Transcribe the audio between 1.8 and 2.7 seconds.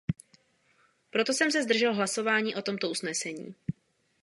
hlasování o